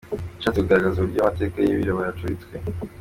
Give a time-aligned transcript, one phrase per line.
[0.37, 2.53] Yashatse kugaragaza uburyo amateka y’abirabura yacuritswe.